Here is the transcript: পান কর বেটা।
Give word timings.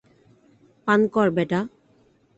পান 0.87 1.01
কর 1.13 1.27
বেটা। 1.35 1.59